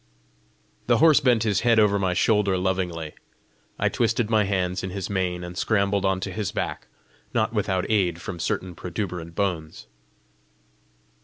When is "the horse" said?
0.87-1.19